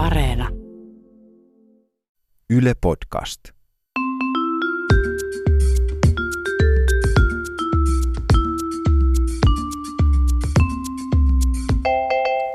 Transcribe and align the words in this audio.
Areena. 0.00 0.48
Yle 2.50 2.72
Podcast. 2.80 3.40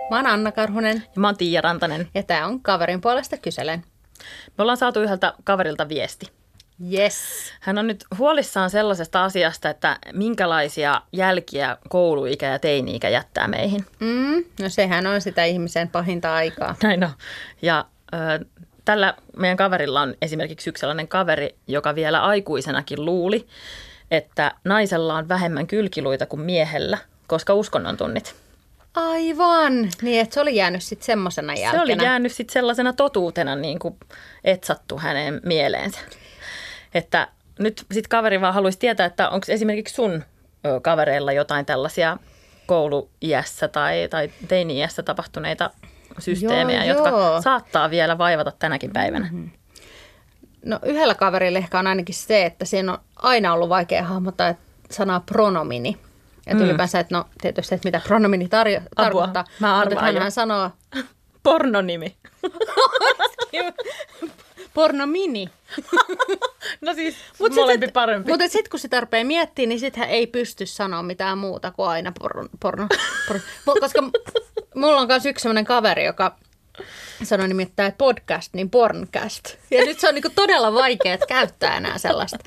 Mä 0.10 0.16
oon 0.16 0.28
Anna 0.28 0.52
Karhunen 0.52 1.04
Ja 1.16 1.22
mä 1.22 1.28
oon 1.28 1.38
Tiia 1.38 1.62
Rantanen. 1.62 2.08
ja 2.14 2.24
tää 2.24 2.48
on 2.48 2.62
Kaverin 2.62 3.02
puolesta 3.02 3.38
kyselen. 3.38 3.84
Me 4.58 4.62
ollaan 4.62 4.78
saatu 4.78 5.02
yhdeltä 5.02 5.34
kaverilta 5.44 5.90
viesti. 5.90 6.35
Yes. 6.94 7.18
Hän 7.60 7.78
on 7.78 7.88
nyt 7.88 8.06
huolissaan 8.18 8.70
sellaisesta 8.70 9.24
asiasta, 9.24 9.70
että 9.70 9.98
minkälaisia 10.14 11.02
jälkiä 11.12 11.78
kouluikä 11.90 12.46
ja 12.46 12.60
teini-ikä 12.60 13.10
jättää 13.10 13.48
meihin. 13.48 13.86
Mm, 14.00 14.44
no 14.62 14.70
sehän 14.70 15.08
on 15.08 15.22
sitä 15.22 15.44
ihmisen 15.46 15.90
pahinta 15.90 16.36
aikaa. 16.36 16.76
Näin 16.84 17.04
on. 17.04 17.12
Ja 17.62 17.86
ö, 18.14 18.46
tällä 18.86 19.14
meidän 19.38 19.58
kaverilla 19.58 20.02
on 20.02 20.16
esimerkiksi 20.22 20.70
yksi 20.70 20.82
sellainen 20.82 21.08
kaveri, 21.08 21.56
joka 21.68 21.96
vielä 21.96 22.24
aikuisenakin 22.24 23.06
luuli, 23.06 23.48
että 24.12 24.52
naisella 24.64 25.16
on 25.16 25.30
vähemmän 25.30 25.68
kylkiluita 25.68 26.26
kuin 26.26 26.42
miehellä, 26.42 26.98
koska 27.28 27.54
uskonnon 27.54 27.98
tunnit. 27.98 28.36
Aivan. 28.96 29.90
Niin, 30.02 30.22
että 30.22 30.34
se 30.34 30.42
oli 30.42 30.56
jäänyt 30.56 30.84
sitten 30.84 31.06
semmosena 31.06 31.54
jälkeenä. 31.54 31.86
Se 31.86 31.94
oli 31.94 32.04
jäänyt 32.04 32.32
sitten 32.32 32.54
sellaisena 32.54 32.94
totuutena 32.94 33.56
niin 33.56 33.80
kuin 33.80 33.96
etsattu 34.44 34.98
hänen 34.98 35.42
mieleensä. 35.46 36.00
Että 36.96 37.28
nyt 37.60 37.86
sitten 37.92 38.10
kaveri 38.10 38.42
vaan 38.42 38.54
haluaisi 38.54 38.80
tietää, 38.80 39.06
että 39.06 39.30
onko 39.30 39.46
esimerkiksi 39.50 39.96
sun 39.96 40.24
kavereilla 40.82 41.32
jotain 41.32 41.66
tällaisia 41.66 42.18
kouluiässä 42.66 43.68
tai, 43.68 44.08
tai 44.10 44.30
teini-iässä 44.48 45.04
tapahtuneita 45.04 45.70
systeemejä, 46.20 46.86
Joo, 46.86 46.96
jotka 46.96 47.10
joo. 47.10 47.42
saattaa 47.42 47.90
vielä 47.90 48.18
vaivata 48.18 48.52
tänäkin 48.60 48.94
päivänä. 48.94 49.26
Mm-hmm. 49.26 49.50
No 50.66 50.80
yhdellä 50.84 51.16
kaverilla 51.16 51.58
ehkä 51.58 51.80
on 51.80 51.88
ainakin 51.88 52.16
se, 52.16 52.46
että 52.46 52.66
siinä 52.66 52.94
on 52.94 53.00
aina 53.16 53.54
ollut 53.54 53.70
vaikea 53.70 54.04
hahmottaa 54.04 54.56
sanaa 54.92 55.20
pronomini. 55.20 55.98
Että 56.48 56.64
mm. 56.64 56.70
ylipäänsä, 56.70 57.00
että 57.00 57.16
no 57.16 57.26
tietysti, 57.42 57.76
että 57.76 57.88
mitä 57.88 58.02
pronomini 58.08 58.46
tarjo- 58.46 58.88
tarkoittaa. 58.96 59.46
mä 59.60 59.78
arvaan 59.80 60.06
Mutta 60.06 60.22
hän 60.22 60.32
sanoo 60.32 60.72
Pornonimi. 61.44 62.16
pornomini. 64.76 65.50
No 66.82 66.94
siis 66.94 67.16
Mut 67.40 67.54
molempi 67.56 67.86
sit- 67.86 67.94
parempi. 67.94 68.32
Mutta 68.32 68.48
sitten 68.48 68.70
kun 68.72 68.80
se 68.80 68.88
tarpee 68.88 69.24
miettiä, 69.24 69.66
niin 69.68 69.80
sitten 69.80 70.00
hän 70.04 70.10
ei 70.10 70.28
pysty 70.28 70.66
sanoa 70.66 71.04
mitään 71.04 71.38
muuta 71.38 71.72
kuin 71.72 71.90
aina 71.90 72.12
porno. 72.20 72.46
porno, 72.60 72.88
porno. 73.66 73.80
Koska 73.82 74.04
mulla 74.76 75.02
on 75.02 75.08
myös 75.08 75.26
yksi 75.26 75.44
sellainen 75.44 75.66
kaveri, 75.66 76.06
joka 76.06 76.36
sanoi 77.24 77.48
nimittäin, 77.48 77.88
että 77.88 77.98
podcast, 77.98 78.54
niin 78.54 78.70
porncast. 78.70 79.56
Ja 79.72 79.86
nyt 79.86 80.00
se 80.00 80.08
on 80.08 80.14
niinku 80.16 80.30
todella 80.36 80.74
vaikea 80.74 81.18
käyttää 81.28 81.78
enää 81.78 81.98
sellaista 81.98 82.38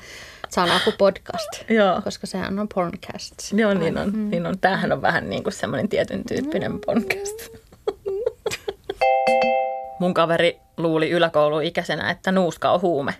sanaa 0.49 0.79
kuin 0.83 0.95
podcast. 0.97 1.49
Joo. 1.69 2.01
Koska 2.01 2.27
sehän 2.27 2.59
on 2.59 2.67
porncast. 2.75 3.33
Joo, 3.53 3.73
niin 3.73 3.97
on. 3.97 4.29
Niin 4.29 4.45
on. 4.45 4.59
Tämähän 4.59 4.91
on 4.91 5.01
vähän 5.01 5.29
niin 5.29 5.43
kuin 5.43 5.53
semmoinen 5.53 5.89
tietyn 5.89 6.23
tyyppinen 6.23 6.79
podcast. 6.79 7.49
Mun 9.99 10.13
kaveri 10.13 10.59
luuli 10.77 11.09
yläkouluikäisenä, 11.09 12.09
että 12.09 12.31
nuuska 12.31 12.71
on 12.71 12.81
huume. 12.81 13.15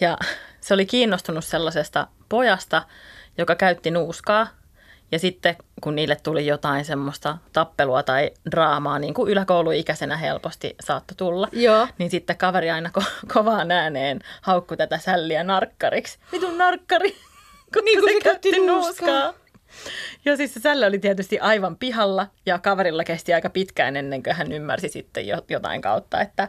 Ja 0.00 0.18
se 0.60 0.74
oli 0.74 0.86
kiinnostunut 0.86 1.44
sellaisesta 1.44 2.06
pojasta, 2.28 2.82
joka 3.38 3.54
käytti 3.54 3.90
nuuskaa. 3.90 4.46
Ja 5.12 5.18
sitten 5.18 5.56
kun 5.80 5.94
niille 5.94 6.16
tuli 6.22 6.46
jotain 6.46 6.84
semmoista 6.84 7.38
tappelua 7.52 8.02
tai 8.02 8.30
draamaa, 8.50 8.98
niin 8.98 9.14
kuin 9.14 9.32
yläkouluikäisenä 9.32 10.16
helposti 10.16 10.74
saattoi 10.84 11.14
tulla, 11.16 11.48
Joo. 11.52 11.88
niin 11.98 12.10
sitten 12.10 12.36
kaveri 12.38 12.70
aina 12.70 12.90
ko- 12.98 13.04
kovaan 13.34 13.70
ääneen 13.70 14.20
haukku 14.42 14.76
tätä 14.76 14.98
sälliä 14.98 15.44
narkkariksi. 15.44 16.18
Vitun 16.32 16.58
narkkari, 16.58 17.16
kun, 17.74 17.84
Niin, 17.84 18.00
kun 18.00 18.08
se 18.08 18.14
se 18.14 18.20
käytti 18.20 18.50
käytti 18.50 18.66
nuuskaa. 18.66 19.08
nuuskaa. 19.08 19.34
Joo, 20.24 20.36
siis 20.36 20.54
se 20.54 20.60
sällä 20.60 20.86
oli 20.86 20.98
tietysti 20.98 21.38
aivan 21.38 21.76
pihalla 21.76 22.26
ja 22.46 22.58
kaverilla 22.58 23.04
kesti 23.04 23.34
aika 23.34 23.50
pitkään 23.50 23.96
ennen 23.96 24.22
kuin 24.22 24.36
hän 24.36 24.52
ymmärsi 24.52 24.88
sitten 24.88 25.26
jo, 25.26 25.36
jotain 25.48 25.80
kautta, 25.82 26.20
että 26.20 26.48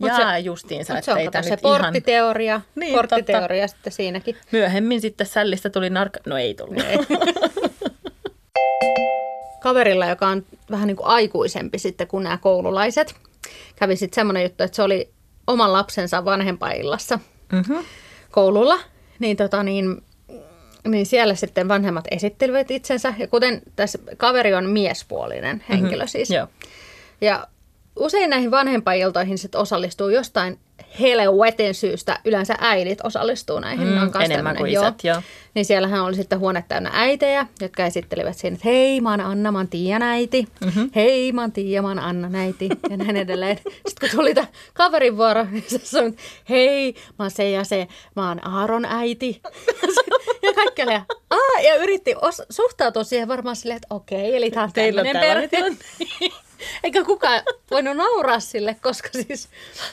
jaa 0.00 0.32
se- 0.32 0.38
justiinsa, 0.38 0.98
että 0.98 1.16
ei 1.16 1.30
tämä 1.30 1.42
se 1.42 1.50
nyt 1.50 1.60
ihan... 1.64 1.80
porttiteoria. 1.80 2.60
Niin, 2.74 2.94
porttiteoria 2.94 3.68
sitten 3.68 3.92
siinäkin. 3.92 4.36
Myöhemmin 4.52 5.00
sitten 5.00 5.26
sällistä 5.26 5.70
tuli 5.70 5.90
narkka... 5.90 6.20
No 6.26 6.36
ei 6.36 6.54
tullut. 6.54 6.84
Ei. 6.84 6.98
Kaverilla, 9.60 10.06
joka 10.06 10.28
on 10.28 10.44
vähän 10.70 10.86
niin 10.86 10.96
kuin 10.96 11.06
aikuisempi 11.06 11.78
sitten 11.78 12.06
kuin 12.06 12.24
nämä 12.24 12.38
koululaiset, 12.38 13.14
kävi 13.76 13.96
sitten 13.96 14.14
semmoinen 14.14 14.42
juttu, 14.42 14.64
että 14.64 14.76
se 14.76 14.82
oli 14.82 15.10
oman 15.46 15.72
lapsensa 15.72 16.24
vanhempaillassa 16.24 17.18
Mm-hmm. 17.52 17.84
koululla, 18.30 18.78
niin, 19.18 19.36
tota, 19.36 19.62
niin, 19.62 20.02
niin 20.88 21.06
siellä 21.06 21.34
sitten 21.34 21.68
vanhemmat 21.68 22.04
esittelivät 22.10 22.70
itsensä. 22.70 23.14
Ja 23.18 23.26
kuten 23.26 23.62
tässä 23.76 23.98
kaveri 24.16 24.54
on 24.54 24.70
miespuolinen 24.70 25.64
henkilö 25.68 25.96
mm-hmm. 25.96 26.08
siis. 26.08 26.30
Joo. 26.30 26.46
Ja 27.20 27.46
usein 27.96 28.30
näihin 28.30 28.50
vanhempailtoihin 28.50 29.38
sitten 29.38 29.60
osallistuu 29.60 30.08
jostain 30.08 30.58
helvetin 31.00 31.74
syystä. 31.74 32.20
Yleensä 32.24 32.54
äidit 32.60 32.98
osallistuu 33.04 33.60
näihin. 33.60 33.88
Mm, 33.88 33.92
on 33.92 34.00
enemmän 34.02 34.28
tämmönen, 34.28 34.56
kuin 34.56 34.72
isät, 34.72 35.04
joo. 35.04 35.22
Niin 35.54 35.64
siellähän 35.64 36.04
oli 36.04 36.14
sitten 36.14 36.38
huone 36.38 36.64
täynnä 36.68 36.90
äitejä, 36.92 37.46
jotka 37.60 37.86
esittelivät 37.86 38.38
siinä, 38.38 38.54
että 38.54 38.68
hei, 38.68 39.00
mä 39.00 39.10
oon 39.10 39.20
Anna, 39.20 39.52
mä 39.52 39.58
oon 39.58 39.68
Tiian 39.68 40.02
äiti. 40.02 40.48
Mm-hmm. 40.64 40.90
Hei, 40.94 41.32
mä 41.32 41.40
oon 41.40 41.52
Tiia, 41.52 41.82
mä 41.82 41.88
oon 41.88 41.98
Anna 41.98 42.38
äiti. 42.38 42.68
Ja 42.90 42.96
näin 42.96 43.16
edelleen. 43.16 43.58
Sitten 43.88 44.10
kun 44.10 44.18
tuli 44.18 44.34
tämä 44.34 44.46
kaverin 44.74 45.16
vuoro, 45.16 45.46
niin 45.50 45.64
se 45.66 45.78
sanoi, 45.78 46.12
hei, 46.48 46.94
mä 47.18 47.24
oon 47.24 47.30
se 47.30 47.50
ja 47.50 47.64
se, 47.64 47.88
mä 48.16 48.28
oon 48.28 48.48
Aaron 48.48 48.84
äiti. 48.84 49.40
Oli, 50.56 50.94
Aa, 51.30 51.60
ja 51.62 51.74
yritti 51.76 52.14
os- 52.14 52.46
suhtautua 52.50 53.04
siihen 53.04 53.28
varmaan 53.28 53.56
silleen, 53.56 53.76
että 53.76 53.94
okei, 53.94 54.36
eli 54.36 54.50
tämä 54.50 54.64
on 54.64 54.72
Teillä 54.72 55.00
on 55.00 55.06
tämmöinen 55.12 55.50
perhe. 55.50 55.76
Eikä 56.84 57.04
kukaan 57.04 57.42
voinut 57.70 57.96
nauraa 57.96 58.40
sille, 58.40 58.76
koska 58.82 59.08
siis 59.12 59.48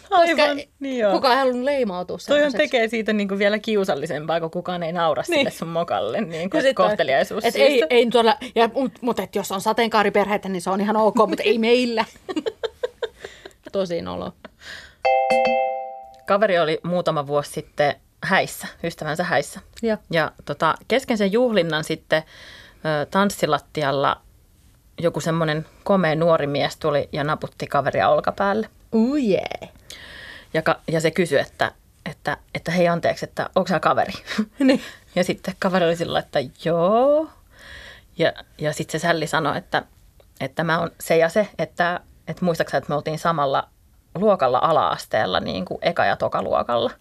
koska 0.10 0.16
Aivan, 0.44 0.62
niin 0.80 0.98
joo. 1.00 1.12
kukaan 1.12 1.34
ei 1.34 1.40
halunnut 1.40 1.64
leimautua 1.64 2.18
Toihan 2.18 2.52
sellaiseksi. 2.52 2.58
tekee 2.58 2.88
siitä 2.88 3.14
niin 3.14 3.28
kuin 3.28 3.40
vielä 3.40 3.60
kiusallisempaa, 3.60 4.40
kun 4.40 4.52
kukaan 4.52 4.84
ei 4.84 4.92
naura 4.92 5.24
niin. 5.28 5.40
sille 5.40 5.52
sun 5.52 5.68
mokalle 5.68 6.22
niin 6.22 6.50
kuin 6.50 6.62
sitten, 6.62 6.76
kohteliaisuus 6.86 7.46
et 7.46 7.56
ei, 7.56 7.84
ei 7.90 8.10
tuolla, 8.10 8.38
ja, 8.56 8.70
mutta 8.74 9.00
mut, 9.02 9.20
et 9.20 9.36
jos 9.36 9.52
on 9.52 9.62
sateenkaariperheitä, 9.62 10.50
niin 10.50 10.62
se 10.62 10.70
on 10.70 10.82
ihan 10.82 10.98
ok, 10.98 11.16
mutta 11.28 11.44
ei 11.44 11.58
meillä. 11.58 12.06
Tosi 13.72 14.02
nolo. 14.02 14.34
Kaveri 16.28 16.60
oli 16.60 16.80
muutama 16.84 17.28
vuosi 17.28 17.52
sitten 17.52 17.96
häissä, 18.24 18.68
ystävänsä 18.84 19.24
häissä. 19.24 19.60
Ja. 19.82 19.98
Ja 20.12 20.32
tota, 20.46 20.76
kesken 20.88 21.18
sen 21.18 21.32
juhlinnan 21.32 21.84
sitten 21.84 22.24
ö, 22.24 23.06
tanssilattialla 23.06 24.22
joku 25.00 25.20
semmoinen 25.20 25.66
komea 25.84 26.16
nuori 26.16 26.48
mies 26.48 26.78
tuli 26.78 27.10
ja 27.12 27.24
naputti 27.24 27.68
kaveria 27.68 28.10
olkapäälle. 28.10 28.70
Oh 28.92 29.18
yeah. 29.18 29.74
Ja, 30.54 30.62
ka- 30.62 30.80
ja 30.88 31.02
se 31.02 31.12
kysyi, 31.12 31.40
että, 31.40 31.72
että, 32.10 32.38
että 32.56 32.72
hei 32.72 32.88
anteeksi, 32.88 33.26
että 33.26 33.50
onko 33.56 33.68
sä 33.68 33.80
kaveri? 33.80 34.14
Niin. 34.60 34.82
Ja 35.16 35.24
sitten 35.24 35.56
kaveri 35.60 35.86
oli 35.86 35.96
sillä, 35.96 36.20
että 36.20 36.40
joo. 36.66 37.30
Ja, 38.18 38.34
ja 38.58 38.74
sitten 38.74 39.00
se 39.00 39.08
sälli 39.08 39.28
sanoi, 39.28 39.58
että, 39.58 39.84
että 40.40 40.64
mä 40.64 40.80
oon 40.80 40.92
se 41.00 41.18
ja 41.18 41.30
se, 41.30 41.48
että, 41.58 42.00
että 42.28 42.46
muistaaksä, 42.46 42.78
että 42.78 42.90
me 42.90 42.96
oltiin 42.96 43.20
samalla 43.20 43.68
luokalla 44.16 44.60
ala-asteella, 44.62 45.40
niin 45.40 45.66
kuin 45.66 45.80
eka- 45.84 46.06
ja 46.06 46.16
tokaluokalla. 46.16 46.92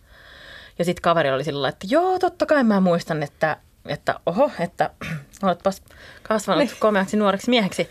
Ja 0.80 0.84
sitten 0.84 1.02
kaveri 1.02 1.30
oli 1.30 1.44
sillä, 1.44 1.68
että 1.68 1.86
joo, 1.90 2.18
totta 2.18 2.46
kai 2.46 2.64
mä 2.64 2.80
muistan, 2.80 3.22
että, 3.22 3.56
että 3.86 4.20
oho, 4.26 4.50
että 4.60 4.90
oletpas 5.42 5.82
kasvanut 6.22 6.64
Niin. 6.64 6.76
komeaksi 6.78 7.16
nuoreksi 7.16 7.50
mieheksi. 7.50 7.88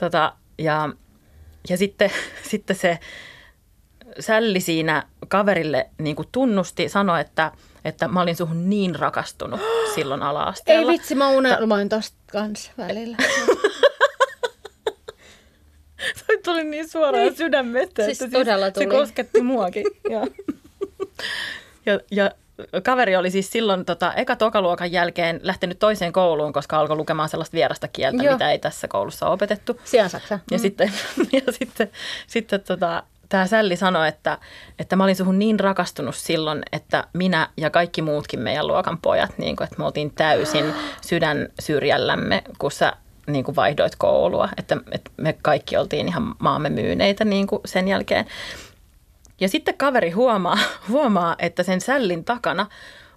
Tota, 0.00 0.32
ja, 0.58 0.88
ja 1.68 1.76
sitten, 1.76 2.10
sitten 2.50 2.76
se 2.76 2.98
sälli 4.20 4.60
siinä 4.60 5.02
kaverille 5.28 5.90
niin 5.98 6.16
kuin 6.16 6.28
tunnusti, 6.32 6.88
sanoi, 6.88 7.20
että, 7.20 7.52
että 7.84 8.08
mä 8.08 8.20
olin 8.20 8.36
suhun 8.36 8.70
niin 8.70 8.94
rakastunut 8.94 9.60
silloin 9.94 10.22
Ei 10.22 10.28
ala-asteella. 10.28 10.92
vitsi, 10.92 11.14
mä 11.14 11.28
unelmoin 11.28 11.88
tosta 11.88 12.16
kans 12.32 12.70
välillä. 12.78 13.16
Se 16.14 16.38
tuli 16.44 16.64
niin 16.64 16.88
suoraan 16.88 17.24
niin. 17.24 17.36
sydämestä, 17.36 18.04
Siis 18.04 18.22
että 18.22 18.38
todella 18.38 18.66
se 18.66 18.70
tuli. 18.72 18.86
kosketti 18.86 19.42
muakin. 19.42 19.84
ja, 21.86 22.00
ja, 22.10 22.30
kaveri 22.82 23.16
oli 23.16 23.30
siis 23.30 23.52
silloin 23.52 23.84
tota, 23.84 24.14
eka 24.14 24.36
tokaluokan 24.36 24.92
jälkeen 24.92 25.40
lähtenyt 25.42 25.78
toiseen 25.78 26.12
kouluun, 26.12 26.52
koska 26.52 26.78
alkoi 26.78 26.96
lukemaan 26.96 27.28
sellaista 27.28 27.54
vierasta 27.54 27.88
kieltä, 27.88 28.22
Joo. 28.22 28.32
mitä 28.32 28.50
ei 28.50 28.58
tässä 28.58 28.88
koulussa 28.88 29.26
ole 29.26 29.34
opetettu. 29.34 29.80
Sijaan 29.84 30.10
Saksa. 30.10 30.38
Ja 30.50 30.58
sitten, 30.58 30.92
ja 31.46 31.52
sitten, 31.52 31.90
sitten 32.26 32.60
tota, 32.60 33.02
tämä 33.28 33.46
Sälli 33.46 33.76
sanoi, 33.76 34.08
että, 34.08 34.38
että 34.78 34.96
mä 34.96 35.04
olin 35.04 35.16
suhun 35.16 35.38
niin 35.38 35.60
rakastunut 35.60 36.14
silloin, 36.14 36.62
että 36.72 37.04
minä 37.12 37.48
ja 37.56 37.70
kaikki 37.70 38.02
muutkin 38.02 38.40
meidän 38.40 38.66
luokan 38.66 38.98
pojat, 38.98 39.38
niin 39.38 39.56
kuin, 39.56 39.64
että 39.64 39.78
me 39.78 39.84
oltiin 39.84 40.10
täysin 40.14 40.74
sydän 41.00 41.48
syrjällämme, 41.60 42.42
kun 42.58 42.72
sä 42.72 42.92
niin 43.26 43.44
kuin 43.44 43.56
vaihdoit 43.56 43.96
koulua, 43.98 44.48
että, 44.56 44.76
että 44.92 45.10
me 45.16 45.32
kaikki 45.42 45.76
oltiin 45.76 46.08
ihan 46.08 46.34
maamme 46.38 46.68
myyneitä 46.68 47.24
niin 47.24 47.46
kuin 47.46 47.62
sen 47.64 47.88
jälkeen. 47.88 48.26
Ja 49.40 49.48
sitten 49.48 49.76
kaveri 49.76 50.10
huomaa, 50.10 50.58
huomaa, 50.88 51.36
että 51.38 51.62
sen 51.62 51.80
sällin 51.80 52.24
takana 52.24 52.66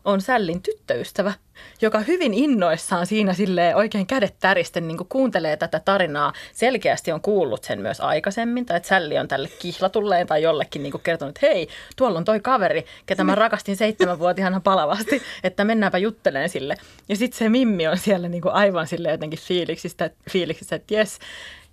on 0.05 0.21
Sällin 0.21 0.61
tyttöystävä, 0.61 1.33
joka 1.81 1.99
hyvin 1.99 2.33
innoissaan 2.33 3.07
siinä 3.07 3.33
sille 3.33 3.75
oikein 3.75 4.07
kädet 4.07 4.35
täristen 4.39 4.87
niin 4.87 4.97
kuuntelee 5.09 5.57
tätä 5.57 5.79
tarinaa. 5.79 6.33
Selkeästi 6.53 7.11
on 7.11 7.21
kuullut 7.21 7.63
sen 7.63 7.79
myös 7.79 8.01
aikaisemmin, 8.01 8.65
tai 8.65 8.77
että 8.77 8.89
Sälli 8.89 9.17
on 9.17 9.27
tälle 9.27 9.49
kihlatulleen 9.59 10.27
tai 10.27 10.41
jollekin 10.43 10.83
niin 10.83 10.93
kertonut, 11.03 11.37
että 11.37 11.47
hei, 11.47 11.67
tuolla 11.95 12.17
on 12.17 12.25
toi 12.25 12.39
kaveri, 12.39 12.85
ketä 13.05 13.23
mä 13.23 13.35
rakastin 13.35 13.77
seitsemänvuotiaana 13.77 14.59
palavasti, 14.59 15.21
että 15.43 15.63
mennäänpä 15.63 15.97
jutteleen 15.97 16.49
sille. 16.49 16.75
Ja 17.09 17.15
sitten 17.15 17.37
se 17.37 17.49
Mimmi 17.49 17.87
on 17.87 17.97
siellä 17.97 18.29
niin 18.29 18.47
aivan 18.51 18.87
sille 18.87 19.11
jotenkin 19.11 19.39
fiiliksistä, 19.39 20.09
fiiliksistä 20.29 20.75
että 20.75 20.93
jes. 20.93 21.19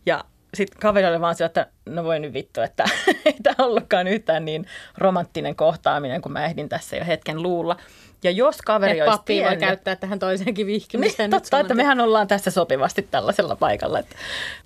Ja 0.06 0.24
sitten 0.54 0.80
kaveri 0.80 1.06
oli 1.06 1.20
vaan 1.20 1.34
sillä, 1.34 1.46
että 1.46 1.66
no 1.86 2.04
voi 2.04 2.18
nyt 2.18 2.32
vittu, 2.32 2.60
että 2.60 2.84
ei 3.26 3.36
tämä 3.42 3.66
ollutkaan 3.66 4.06
yhtään 4.08 4.44
niin 4.44 4.66
romanttinen 4.98 5.56
kohtaaminen, 5.56 6.22
kun 6.22 6.32
mä 6.32 6.44
ehdin 6.44 6.68
tässä 6.68 6.96
jo 6.96 7.04
hetken 7.04 7.42
luulla. 7.42 7.76
Ja 8.22 8.30
jos 8.30 8.62
kaveri 8.62 9.00
Et 9.00 9.02
olisi 9.02 9.18
pappi 9.18 9.32
tiennyt, 9.32 9.60
voi 9.60 9.68
käyttää 9.68 9.96
tähän 9.96 10.18
toiseenkin 10.18 10.66
vihkimiseen. 10.66 11.30
niin, 11.30 11.30
totta, 11.30 11.48
saman 11.48 11.60
että 11.60 11.74
mehän 11.74 12.00
ollaan 12.00 12.28
tässä 12.28 12.50
sopivasti 12.50 13.08
tällaisella 13.10 13.56
paikalla. 13.56 13.98
Että. 13.98 14.16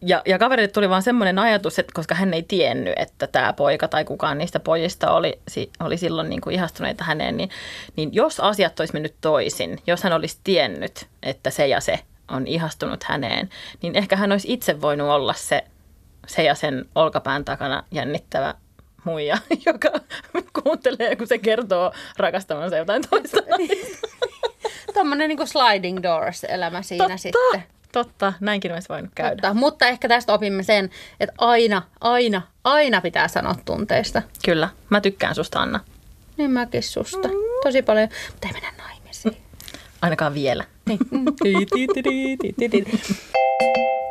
Ja, 0.03 0.23
ja 0.27 0.39
kaverille 0.39 0.69
tuli 0.69 0.89
vaan 0.89 1.03
semmoinen 1.03 1.39
ajatus, 1.39 1.79
että 1.79 1.93
koska 1.95 2.15
hän 2.15 2.35
ei 2.35 2.43
tiennyt, 2.43 2.95
että 2.97 3.27
tämä 3.27 3.53
poika 3.53 3.89
tai 3.89 4.05
kukaan 4.05 4.39
niistä 4.39 4.61
pojista 4.61 5.11
oli, 5.11 5.39
oli 5.81 5.97
silloin 5.97 6.29
niin 6.29 6.41
kuin 6.41 6.55
ihastuneita 6.55 7.05
häneen, 7.05 7.37
niin, 7.37 7.51
niin 7.97 8.15
jos 8.15 8.41
asiat 8.41 8.81
olisi 8.81 8.93
mennyt 8.93 9.15
toisin, 9.21 9.79
jos 9.87 10.03
hän 10.03 10.13
olisi 10.13 10.39
tiennyt, 10.45 11.07
että 11.23 11.51
se 11.51 11.67
ja 11.67 11.81
se 11.81 11.99
on 12.29 12.47
ihastunut 12.47 13.05
häneen, 13.05 13.49
niin 13.83 13.97
ehkä 13.97 14.17
hän 14.17 14.33
olisi 14.33 14.53
itse 14.53 14.81
voinut 14.81 15.09
olla 15.09 15.35
se, 15.35 15.65
se 16.26 16.43
ja 16.43 16.55
sen 16.55 16.85
olkapään 16.94 17.44
takana 17.44 17.85
jännittävä 17.91 18.55
muija, 19.05 19.38
joka 19.67 19.91
kuuntelee, 20.62 21.17
kun 21.17 21.26
se 21.26 21.38
kertoo 21.38 21.93
rakastamansa 22.17 22.76
jotain 22.76 23.03
toista. 23.11 23.38
Tuommoinen 24.94 25.29
niin 25.37 25.49
sliding 25.49 26.03
doors 26.03 26.44
elämä 26.44 26.82
siinä 26.82 27.05
Totta, 27.05 27.19
sitten. 27.19 27.62
totta. 27.93 28.32
Näinkin 28.41 28.73
olisi 28.73 28.88
voinut 28.88 29.11
käydä. 29.15 29.43
Totta. 29.43 29.55
Mutta 29.55 29.87
ehkä 29.87 30.09
tästä 30.09 30.32
opimme 30.32 30.62
sen, 30.62 30.91
että 31.21 31.35
aina, 31.38 31.82
aina, 32.00 32.43
aina 32.65 33.00
pitää 33.00 33.29
sanoa 33.29 33.55
tunteista. 33.65 34.23
Kyllä. 34.44 34.69
Mä 34.91 35.00
tykkään 35.00 35.35
susta, 35.35 35.61
Anna. 35.61 35.81
Niin 36.37 36.50
mäkin 36.50 36.82
susta. 36.82 37.29
Tosi 37.62 37.82
paljon. 37.82 38.09
Mutta 38.31 38.49
ei 38.49 38.53
mennä 38.53 38.73
naimisiin. 38.79 39.37
Ainakaan 40.03 40.35
vielä. 40.35 40.65
Niin. 40.87 40.99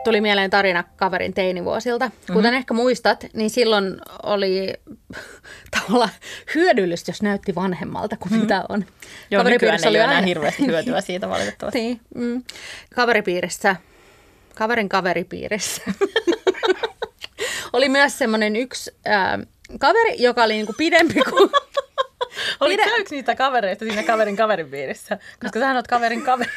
Tuli 0.04 0.22
mieleen 0.22 0.50
tarina 0.50 0.84
kaverin 0.96 1.34
teinivuosilta. 1.34 2.12
Kuten 2.28 2.44
mm-hmm. 2.44 2.58
ehkä 2.58 2.74
muistat, 2.74 3.26
niin 3.34 3.50
silloin 3.50 3.98
oli 4.24 4.74
tavallaan 5.80 6.10
hyödyllistä, 6.56 7.10
jos 7.10 7.22
näytti 7.22 7.56
vanhemmalta 7.56 8.18
kuin 8.18 8.32
mm-hmm. 8.32 8.42
mitä 8.42 8.64
on. 8.70 8.86
Joo, 9.32 9.44
ole 9.90 9.98
enää 9.98 10.16
aina- 10.16 10.28
hirveästi 10.28 10.66
hyötyä 10.66 11.02
siitä 11.12 11.30
valitettavasti. 11.30 11.80
Niin, 11.80 12.00
mm. 12.16 12.44
Kaveripiirissä, 12.96 13.76
kaverin 14.56 14.90
kaveripiirissä 14.90 15.82
oli 17.74 17.90
myös 17.90 18.18
semmoinen 18.18 18.56
yksi 18.56 18.92
ää, 19.06 19.40
kaveri, 19.80 20.16
joka 20.24 20.44
oli 20.44 20.54
niinku 20.54 20.74
pidempi 20.78 21.22
kuin... 21.30 21.50
Olit 22.60 22.80
Pidä- 22.80 22.90
sä 22.90 22.96
yksi 22.96 23.16
niistä 23.16 23.36
kavereista 23.36 23.86
siinä 23.86 24.04
kaverin 24.04 24.36
kaverin 24.36 24.70
piirissä? 24.70 25.18
Koska 25.42 25.60
sähän 25.60 25.76
oot 25.76 25.88
kaverin 25.88 26.22
kaveri. 26.22 26.52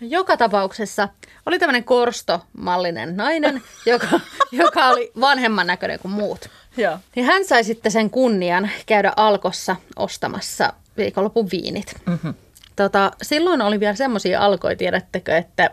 No, 0.00 0.06
joka 0.10 0.36
tapauksessa 0.36 1.08
oli 1.46 1.58
tämmöinen 1.58 1.84
korstomallinen 1.84 3.16
nainen, 3.16 3.62
joka, 3.86 4.20
joka 4.52 4.88
oli 4.88 5.12
vanhemman 5.20 5.66
näköinen 5.66 5.98
kuin 5.98 6.12
muut. 6.12 6.50
Joo. 6.76 6.98
Niin 7.16 7.26
hän 7.26 7.44
sai 7.44 7.64
sitten 7.64 7.92
sen 7.92 8.10
kunnian 8.10 8.70
käydä 8.86 9.12
Alkossa 9.16 9.76
ostamassa 9.96 10.72
viikonlopun 10.96 11.48
viinit. 11.52 11.94
Mm-hmm. 12.06 12.34
Tota, 12.76 13.10
silloin 13.22 13.62
oli 13.62 13.80
vielä 13.80 13.94
semmoisia 13.94 14.40
alkoja, 14.40 14.76
tiedättekö, 14.76 15.36
että... 15.36 15.70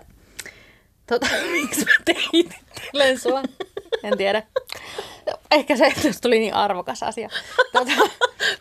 Tota, 1.07 1.27
miksi 1.51 1.85
mä 1.85 1.91
tein? 2.05 2.49
En 4.03 4.17
tiedä. 4.17 4.43
Ehkä 5.51 5.75
se, 5.75 5.85
että 5.85 6.01
tuli 6.21 6.39
niin 6.39 6.53
arvokas 6.53 7.03
asia. 7.03 7.29
Tota, 7.73 7.91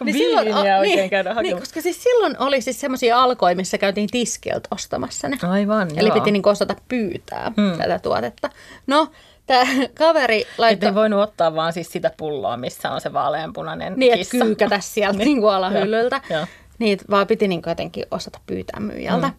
Viiniä 0.04 0.78
oikein 0.78 1.10
käydä 1.10 1.30
niin, 1.30 1.34
hakemassa. 1.34 1.60
koska 1.60 1.80
siis 1.80 2.02
silloin 2.02 2.36
oli 2.38 2.60
siis 2.60 2.80
semmoisia 2.80 3.22
alkoja, 3.22 3.56
missä 3.56 3.78
käytiin 3.78 4.08
tiskiltä 4.12 4.68
ostamassa 4.70 5.28
ne. 5.28 5.38
Aivan, 5.48 5.88
Eli 5.96 6.08
joo. 6.08 6.14
piti 6.14 6.30
niin 6.30 6.48
osata 6.48 6.76
pyytää 6.88 7.52
hmm. 7.56 7.78
tätä 7.78 7.98
tuotetta. 7.98 8.50
No, 8.86 9.08
tämä 9.46 9.64
kaveri 9.94 10.40
Että 10.40 10.54
laittoi... 10.58 10.88
ei 10.88 10.94
voinut 10.94 11.20
ottaa 11.20 11.54
vaan 11.54 11.72
siis 11.72 11.92
sitä 11.92 12.10
pulloa, 12.16 12.56
missä 12.56 12.90
on 12.90 13.00
se 13.00 13.12
vaaleanpunainen 13.12 13.94
Niin, 13.96 14.12
että 14.12 14.30
kissa. 14.30 14.44
kyykätä 14.44 14.80
sieltä 14.80 15.18
niin 15.18 15.40
kuin 15.40 15.54
alahyllyltä. 15.54 16.20
Joo, 16.30 16.38
joo. 16.38 16.46
Niitä 16.78 17.04
vaan 17.10 17.26
piti 17.26 17.48
niin 17.48 17.62
jotenkin 17.66 18.04
osata 18.10 18.40
pyytää 18.46 18.80
myyjältä. 18.80 19.26
Mm. 19.26 19.34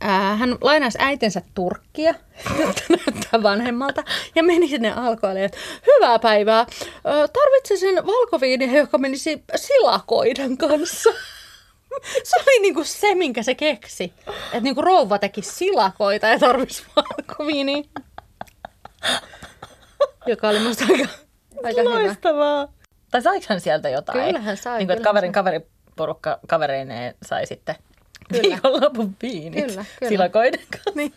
Ää, 0.00 0.36
hän 0.36 0.58
lainasi 0.60 0.98
äitinsä 1.00 1.42
turkkia, 1.54 2.14
jotta 2.58 2.82
näyttää 2.88 3.42
vanhemmalta, 3.42 4.04
ja 4.34 4.42
meni 4.42 4.68
sinne 4.68 4.92
alkoille, 4.92 5.44
että 5.44 5.58
hyvää 5.86 6.18
päivää, 6.18 6.66
tarvitsisin 7.32 7.96
valkoviiniä, 8.06 8.78
joka 8.78 8.98
menisi 8.98 9.44
silakoiden 9.56 10.56
kanssa. 10.56 11.10
Se 12.24 12.36
oli 12.36 12.62
niinku 12.62 12.84
se, 12.84 13.14
minkä 13.14 13.42
se 13.42 13.54
keksi. 13.54 14.12
Että 14.26 14.60
niinku 14.60 14.82
rouva 14.82 15.18
teki 15.18 15.42
silakoita 15.42 16.26
ja 16.26 16.38
tarvisi 16.38 16.84
valkoviiniä. 16.96 17.82
Joka 20.26 20.48
oli 20.48 20.58
musta 20.58 20.84
aika, 20.84 21.08
aika 21.64 21.80
hyvä. 21.80 21.94
Loistavaa. 21.94 22.68
Tai 23.10 23.22
saiko 23.22 23.46
hän 23.48 23.60
sieltä 23.60 23.88
jotain? 23.88 24.26
Kyllähän 24.26 24.56
sai, 24.56 24.78
Niin 24.78 24.86
kuin, 24.86 24.96
että 24.96 25.04
kaverin 25.04 25.32
kaveriporukka 25.32 26.38
kavereineen 26.48 27.14
sai 27.26 27.46
sitten 27.46 27.74
Kyllä. 28.28 28.42
viikonlopun 28.42 29.16
viinit 29.22 29.66
Kyllä, 29.66 29.84
kyllä. 29.98 30.08
silakoiden 30.08 30.60
kanssa. 30.72 30.90
Niin. 30.94 31.12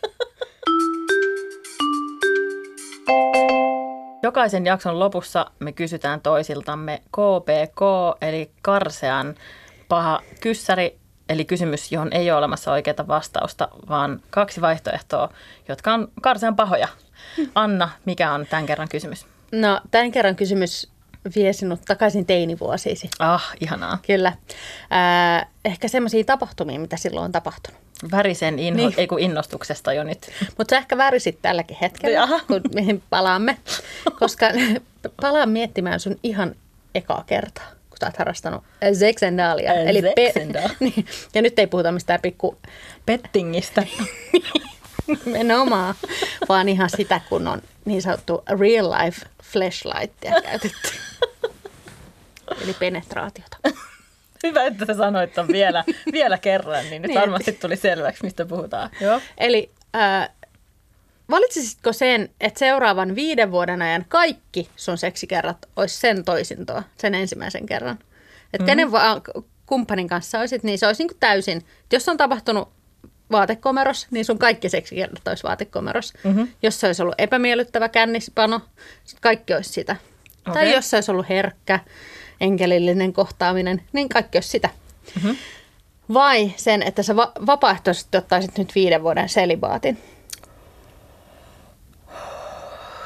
Jokaisen 4.23 4.65
jakson 4.65 4.99
lopussa 4.99 5.51
me 5.59 5.71
kysytään 5.71 6.21
toisiltamme 6.21 7.01
KPK, 7.11 7.81
eli 8.21 8.51
karsean 8.61 9.35
paha 9.89 10.21
kyssäri, 10.41 10.97
eli 11.29 11.45
kysymys, 11.45 11.91
johon 11.91 12.13
ei 12.13 12.31
ole 12.31 12.37
olemassa 12.37 12.71
oikeaa 12.71 13.07
vastausta, 13.07 13.67
vaan 13.89 14.21
kaksi 14.29 14.61
vaihtoehtoa, 14.61 15.29
jotka 15.67 15.93
on 15.93 16.11
karsean 16.21 16.55
pahoja. 16.55 16.87
Anna, 17.55 17.89
mikä 18.05 18.31
on 18.33 18.45
tämän 18.49 18.65
kerran 18.65 18.89
kysymys? 18.89 19.25
No, 19.51 19.81
tämän 19.91 20.11
kerran 20.11 20.35
kysymys 20.35 20.91
vie 21.35 21.53
sinut 21.53 21.81
takaisin 21.87 22.25
teinivuosiisi. 22.25 23.09
Ah, 23.19 23.51
ihanaa. 23.61 23.97
Kyllä. 24.07 24.33
Ää, 24.89 25.47
ehkä 25.65 25.87
semmoisia 25.87 26.23
tapahtumia, 26.23 26.79
mitä 26.79 26.97
silloin 26.97 27.25
on 27.25 27.31
tapahtunut. 27.31 27.79
Värisen 28.11 28.59
inho, 28.59 28.75
Niin. 28.77 28.93
ei 28.97 29.07
kun 29.07 29.19
innostuksesta 29.19 29.93
jo 29.93 30.03
nyt. 30.03 30.31
Mutta 30.57 30.71
sä 30.75 30.77
ehkä 30.77 30.97
värisit 30.97 31.39
tälläkin 31.41 31.77
hetkellä, 31.81 32.15
Jaha. 32.15 32.39
kun 32.47 32.61
mihin 32.75 33.03
palaamme. 33.09 33.57
Koska 34.19 34.45
palaan 35.21 35.49
miettimään 35.49 35.99
sun 35.99 36.15
ihan 36.23 36.55
ekaa 36.95 37.23
kertaa, 37.27 37.65
kun 37.89 37.97
sä 37.99 38.05
oot 38.05 38.17
harrastanut 38.17 38.63
Zexendalia. 38.93 39.71
Ää, 39.71 39.77
Zexendalia. 40.15 40.69
niin, 40.79 41.05
ja 41.35 41.41
nyt 41.41 41.59
ei 41.59 41.67
puhuta 41.67 41.91
mistään 41.91 42.19
pikku 42.21 42.57
Pettingistä. 43.05 43.83
menomaa, 45.25 45.95
vaan 46.49 46.69
ihan 46.69 46.89
sitä, 46.89 47.21
kun 47.29 47.47
on 47.47 47.61
niin 47.89 48.01
sanottu 48.01 48.43
real 48.59 48.91
life 48.91 49.25
flashlightia 49.43 50.41
käytetty. 50.41 50.89
Eli 52.63 52.73
penetraatiota. 52.79 53.57
Hyvä, 54.43 54.65
että 54.65 54.85
sä 54.85 54.93
sanoit 54.93 55.33
ton 55.33 55.47
vielä, 55.47 55.83
vielä 56.11 56.37
kerran, 56.37 56.89
niin 56.89 57.01
nyt 57.01 57.09
Niin, 57.09 57.19
varmasti 57.19 57.51
tuli 57.51 57.75
selväksi, 57.75 58.23
mistä 58.23 58.45
puhutaan. 58.45 58.89
Joo. 59.01 59.21
Eli 59.37 59.71
äh, 59.95 60.29
valitsisitko 61.29 61.93
sen, 61.93 62.29
että 62.41 62.59
seuraavan 62.59 63.15
viiden 63.15 63.51
vuoden 63.51 63.81
ajan 63.81 64.05
kaikki 64.07 64.69
sun 64.75 64.97
seksikerrat 64.97 65.57
olisi 65.75 65.97
sen 65.99 66.25
toisintoa, 66.25 66.83
sen 66.97 67.15
ensimmäisen 67.15 67.65
kerran? 67.65 67.99
Että 68.53 68.63
mm. 68.63 68.65
kenen 68.65 68.91
vaan 68.91 69.21
kumppanin 69.65 70.07
kanssa 70.07 70.39
olisit, 70.39 70.63
niin 70.63 70.79
se 70.79 70.87
olisi 70.87 71.03
niin 71.03 71.09
kuin 71.09 71.19
täysin, 71.19 71.65
jos 71.93 72.09
on 72.09 72.17
tapahtunut 72.17 72.69
vaatekomeros, 73.31 74.07
niin 74.11 74.25
sun 74.25 74.39
kaikki 74.39 74.69
seksikerrat 74.69 75.27
olisi 75.27 75.43
vaatekomeros. 75.43 76.13
Mm-hmm. 76.23 76.47
Jos 76.61 76.79
se 76.79 76.87
olisi 76.87 77.01
ollut 77.01 77.15
epämiellyttävä 77.17 77.89
kännispano, 77.89 78.61
kaikki 79.21 79.53
olisi 79.53 79.73
sitä. 79.73 79.95
Okay. 80.41 80.53
Tai 80.53 80.73
jos 80.73 80.89
se 80.89 80.97
olisi 80.97 81.11
ollut 81.11 81.29
herkkä, 81.29 81.79
enkelillinen 82.41 83.13
kohtaaminen, 83.13 83.81
niin 83.93 84.09
kaikki 84.09 84.37
olisi 84.37 84.49
sitä. 84.49 84.69
Mm-hmm. 85.15 85.35
Vai 86.13 86.53
sen, 86.57 86.83
että 86.83 87.03
sä 87.03 87.15
va- 87.15 87.31
vapaaehtoisesti 87.45 88.17
ottaisit 88.17 88.57
nyt 88.57 88.75
viiden 88.75 89.03
vuoden 89.03 89.29
selibaatin? 89.29 89.97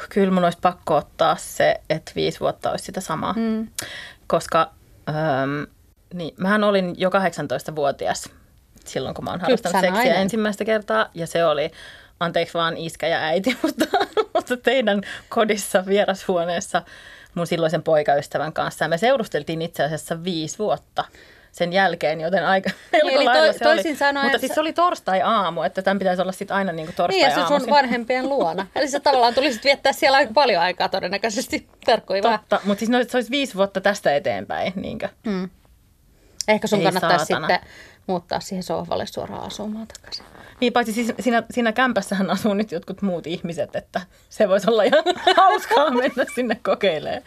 Kyllä 0.10 0.32
mun 0.32 0.44
olisi 0.44 0.58
pakko 0.62 0.96
ottaa 0.96 1.36
se, 1.36 1.82
että 1.90 2.12
viisi 2.16 2.40
vuotta 2.40 2.72
olisi 2.72 2.86
sitä 2.86 3.02
samaa. 3.02 3.34
Mm. 3.34 3.68
Koska 4.28 4.72
ähm, 5.10 5.64
niin, 6.14 6.34
mähän 6.38 6.64
olin 6.64 6.96
jo 6.98 7.10
18-vuotias 7.10 8.30
silloin, 8.84 9.16
kun 9.16 9.26
mä 9.26 9.32
oon 9.32 9.42
harrastanut 9.42 9.82
seksiä 9.82 9.92
nainen. 9.92 10.16
ensimmäistä 10.22 10.66
kertaa. 10.66 11.10
Ja 11.14 11.28
se 11.28 11.46
oli, 11.46 11.72
anteeksi 12.20 12.54
vaan 12.54 12.78
iskä 12.78 13.08
ja 13.08 13.20
äiti, 13.20 13.58
mutta, 13.64 13.86
mutta 14.34 14.58
teidän 14.58 15.02
kodissa 15.30 15.86
vierashuoneessa 15.86 16.82
mun 17.36 17.48
silloisen 17.48 17.84
poikaystävän 17.84 18.54
kanssa. 18.54 18.86
Ja 18.86 18.90
me 18.90 18.98
seurusteltiin 18.98 19.62
itse 19.62 19.84
asiassa 19.84 20.24
viisi 20.24 20.60
vuotta 20.60 21.06
sen 21.52 21.74
jälkeen, 21.74 22.22
joten 22.22 22.46
aika 22.46 22.70
melko 22.92 23.08
Eli 23.08 23.26
toi- 23.26 23.54
se 23.54 23.60
toisin 23.60 23.92
oli. 23.92 23.98
sanoen 23.98 24.26
Mutta 24.26 24.38
siis 24.40 24.52
se 24.54 24.62
oli 24.62 24.74
torstai-aamu, 24.74 25.62
että 25.64 25.82
tämän 25.82 26.00
pitäisi 26.00 26.22
olla 26.22 26.32
sitten 26.32 26.58
aina 26.58 26.72
niin 26.72 26.86
kuin 26.96 27.08
Niin, 27.10 27.22
ja 27.22 27.30
se 27.30 27.36
torstai-aamu. 27.36 27.66
sun 27.66 27.74
vanhempien 27.74 28.30
luona. 28.30 28.68
Eli 28.76 28.88
sä 28.88 29.00
tavallaan 29.00 29.34
tulisit 29.34 29.64
viettää 29.64 29.94
siellä 29.94 30.18
aika 30.18 30.34
paljon 30.34 30.62
aikaa 30.62 30.90
todennäköisesti. 30.90 31.68
Tarkkoi. 31.86 32.22
Totta, 32.22 32.60
mutta 32.64 32.80
siis 32.80 32.90
no, 32.90 32.98
se 33.08 33.18
olisi 33.18 33.32
viisi 33.32 33.56
vuotta 33.56 33.82
tästä 33.82 34.16
eteenpäin. 34.16 34.74
Niinkö? 34.76 35.10
Mm. 35.26 35.50
Ehkä 36.48 36.68
sun 36.68 36.80
Ei 36.80 36.86
kannattaisi 36.86 37.26
saatana. 37.26 37.48
sitten 37.48 37.70
muuttaa 38.08 38.40
siihen 38.40 38.64
sohvalle 38.64 39.06
suoraan 39.06 39.44
asumaan 39.44 39.88
takaisin. 39.88 40.26
Niin, 40.60 40.74
paitsi 40.74 40.94
siis 40.94 41.14
siinä, 41.20 41.44
siinä 41.52 41.72
kämpässähän 41.72 42.30
asuu 42.30 42.54
nyt 42.54 42.72
jotkut 42.72 43.02
muut 43.02 43.28
ihmiset, 43.28 43.76
että 43.76 44.02
se 44.30 44.50
voisi 44.50 44.70
olla 44.70 44.84
ihan 44.84 45.04
hauskaa 45.38 45.90
mennä 45.90 46.26
sinne 46.36 46.56
kokeilemaan. 46.64 47.24